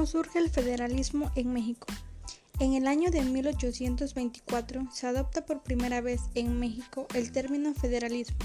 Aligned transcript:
¿Cómo 0.00 0.06
surge 0.06 0.38
el 0.38 0.48
federalismo 0.48 1.30
en 1.34 1.52
México? 1.52 1.86
En 2.58 2.72
el 2.72 2.86
año 2.86 3.10
de 3.10 3.20
1824 3.20 4.88
se 4.90 5.06
adopta 5.06 5.44
por 5.44 5.62
primera 5.62 6.00
vez 6.00 6.22
en 6.34 6.58
México 6.58 7.06
el 7.14 7.32
término 7.32 7.74
federalismo 7.74 8.38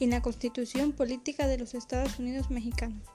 en 0.00 0.08
la 0.08 0.22
Constitución 0.22 0.92
Política 0.92 1.46
de 1.46 1.58
los 1.58 1.74
Estados 1.74 2.18
Unidos 2.18 2.48
Mexicanos, 2.48 3.06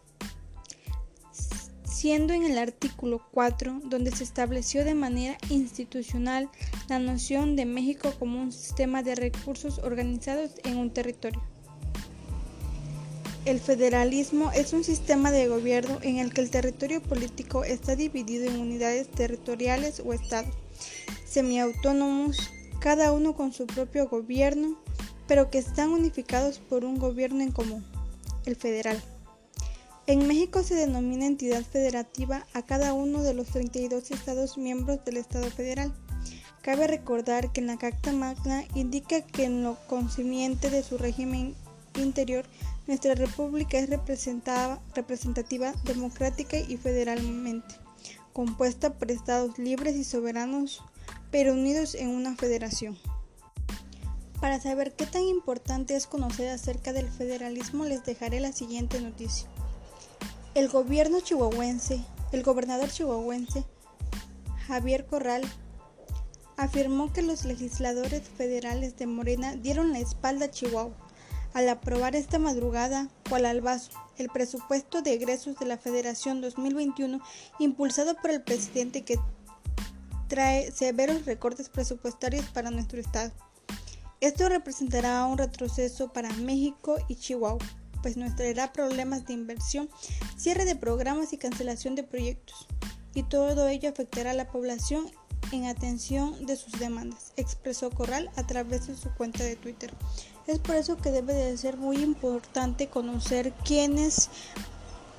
siendo 1.84 2.34
en 2.34 2.44
el 2.44 2.60
artículo 2.60 3.26
4 3.32 3.82
donde 3.86 4.12
se 4.12 4.24
estableció 4.24 4.86
de 4.86 4.94
manera 4.94 5.40
institucional 5.50 6.48
la 6.90 7.00
noción 7.00 7.56
de 7.56 7.66
México 7.66 8.14
como 8.20 8.40
un 8.40 8.52
sistema 8.52 9.02
de 9.02 9.16
recursos 9.16 9.80
organizados 9.80 10.52
en 10.64 10.78
un 10.78 10.94
territorio. 10.94 11.42
El 13.46 13.60
federalismo 13.62 14.52
es 14.52 14.74
un 14.74 14.84
sistema 14.84 15.32
de 15.32 15.48
gobierno 15.48 16.00
en 16.02 16.18
el 16.18 16.34
que 16.34 16.42
el 16.42 16.50
territorio 16.50 17.02
político 17.02 17.64
está 17.64 17.96
dividido 17.96 18.46
en 18.46 18.60
unidades 18.60 19.10
territoriales 19.10 20.02
o 20.06 20.14
estados 20.14 20.54
semiautónomos, 21.26 22.38
cada 22.80 23.12
uno 23.12 23.36
con 23.36 23.54
su 23.54 23.66
propio 23.66 24.10
gobierno, 24.10 24.78
pero 25.28 25.50
que 25.50 25.58
están 25.58 25.90
unificados 25.90 26.60
por 26.60 26.84
un 26.84 27.00
gobierno 27.00 27.42
en 27.42 27.52
común, 27.52 27.86
el 28.46 28.56
federal. 28.56 29.02
En 30.06 30.28
México 30.28 30.62
se 30.64 30.76
denomina 30.76 31.26
entidad 31.26 31.64
federativa 31.64 32.46
a 32.54 32.66
cada 32.66 32.94
uno 32.94 33.24
de 33.24 33.34
los 33.34 33.48
32 33.48 34.12
estados 34.12 34.58
miembros 34.58 35.06
del 35.06 35.18
Estado 35.18 35.50
federal. 35.50 35.94
Cabe 36.62 36.88
recordar 36.88 37.54
que 37.54 37.62
la 37.62 37.78
Carta 37.78 38.12
Magna 38.12 38.66
indica 38.76 39.22
que 39.22 39.46
en 39.46 39.64
lo 39.64 39.78
concerniente 39.88 40.70
de 40.70 40.84
su 40.84 40.98
régimen 40.98 41.56
interior 42.02 42.46
nuestra 42.88 43.14
república 43.14 43.78
es 43.78 43.90
representativa, 43.90 45.74
democrática 45.84 46.58
y 46.58 46.76
federalmente, 46.78 47.76
compuesta 48.34 48.94
por 48.94 49.12
estados 49.12 49.60
libres 49.60 49.96
y 49.96 50.04
soberanos, 50.04 50.82
pero 51.30 51.54
unidos 51.54 51.94
en 51.94 52.10
una 52.10 52.36
federación. 52.36 52.98
Para 54.42 54.60
saber 54.60 54.96
qué 54.96 55.06
tan 55.06 55.22
importante 55.22 55.96
es 55.96 56.08
conocer 56.08 56.50
acerca 56.50 56.92
del 56.92 57.10
federalismo, 57.10 57.86
les 57.86 58.04
dejaré 58.06 58.40
la 58.40 58.54
siguiente 58.54 59.00
noticia. 59.02 59.48
El 60.56 60.68
gobierno 60.70 61.20
chihuahuense, 61.20 62.04
el 62.32 62.42
gobernador 62.42 62.90
chihuahuense, 62.90 63.66
Javier 64.66 65.06
Corral, 65.06 65.44
afirmó 66.58 67.14
que 67.14 67.22
los 67.22 67.46
legisladores 67.46 68.24
federales 68.28 68.98
de 68.98 69.06
Morena 69.08 69.56
dieron 69.56 69.92
la 69.92 70.00
espalda 70.00 70.46
a 70.46 70.52
Chihuahua 70.52 71.09
al 71.54 71.70
aprobar 71.70 72.16
esta 72.16 72.40
madrugada, 72.40 73.10
cual 73.30 73.46
al 73.46 73.62
vaso, 73.62 73.92
el 74.18 74.30
presupuesto 74.30 75.02
de 75.02 75.14
egresos 75.14 75.58
de 75.58 75.66
la 75.66 75.78
Federación 75.78 76.42
2021 76.42 77.20
impulsado 77.60 78.16
por 78.16 78.32
el 78.32 78.42
presidente 78.42 79.04
que 79.04 79.20
trae 80.28 80.72
severos 80.72 81.26
recortes 81.26 81.70
presupuestarios 81.70 82.46
para 82.48 82.72
nuestro 82.72 83.00
estado. 83.00 83.32
Esto 84.22 84.50
representará 84.50 85.26
un 85.26 85.38
retroceso 85.38 86.12
para 86.12 86.30
México 86.34 86.98
y 87.08 87.16
Chihuahua, 87.16 87.66
pues 88.02 88.18
nos 88.18 88.36
traerá 88.36 88.74
problemas 88.74 89.26
de 89.26 89.34
inversión, 89.34 89.90
cierre 90.38 90.66
de 90.66 90.76
programas 90.76 91.34
y 91.34 91.38
cancelación 91.38 91.96
de 91.96 92.04
proyectos, 92.04 92.68
y 93.14 93.24
todo 93.24 93.68
ello 93.68 93.90
afectará 93.90 94.32
a 94.32 94.36
la 94.36 94.50
población 94.50 95.10
en 95.52 95.66
atención 95.66 96.46
de 96.46 96.56
sus 96.56 96.74
demandas, 96.74 97.34
expresó 97.38 97.90
Corral 97.90 98.30
a 98.36 98.46
través 98.46 98.88
de 98.88 98.96
su 98.96 99.10
cuenta 99.12 99.44
de 99.44 99.56
Twitter. 99.56 99.94
Es 100.48 100.60
por 100.60 100.76
eso 100.76 100.98
que 100.98 101.12
debe 101.12 101.34
de 101.34 101.58
ser 101.58 101.78
muy 101.78 101.98
importante 101.98 102.88
conocer 102.88 103.54
quiénes 103.64 104.30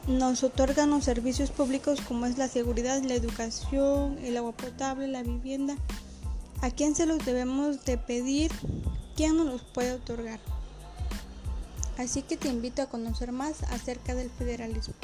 nos 0.06 0.42
otorgan 0.42 0.90
los 0.90 1.04
servicios 1.04 1.50
públicos 1.50 2.00
como 2.00 2.26
es 2.26 2.38
la 2.38 2.48
seguridad, 2.48 3.02
la 3.02 3.14
educación, 3.14 4.18
el 4.18 4.36
agua 4.36 4.52
potable, 4.52 5.06
la 5.06 5.22
vivienda. 5.22 5.76
¿A 6.62 6.70
quién 6.70 6.94
se 6.94 7.06
los 7.06 7.24
debemos 7.24 7.84
de 7.84 7.96
pedir? 7.98 8.50
¿Quién 9.16 9.36
nos 9.36 9.46
los 9.46 9.62
puede 9.62 9.92
otorgar? 9.92 10.40
Así 11.98 12.22
que 12.22 12.36
te 12.36 12.48
invito 12.48 12.82
a 12.82 12.86
conocer 12.86 13.30
más 13.30 13.62
acerca 13.64 14.14
del 14.14 14.30
federalismo. 14.30 14.94